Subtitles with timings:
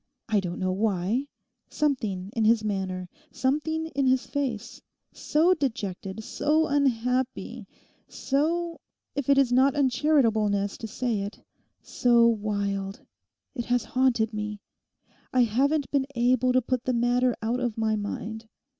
[0.27, 7.67] I don't know why—something in his manner, something in his face—so dejected, so unhappy,
[8.07, 13.01] so—if it is not uncharitablnesse to say it—so wild:
[13.53, 14.59] it has haunted me:
[15.31, 18.47] I haven't been able to put the matter out of my mind.